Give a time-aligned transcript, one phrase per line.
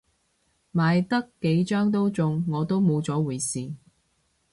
[0.71, 3.71] 買得幾張都中，我都冇咗回事